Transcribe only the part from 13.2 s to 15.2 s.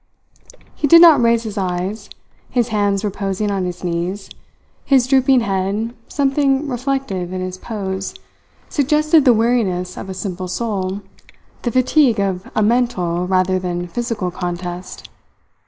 rather than physical contest.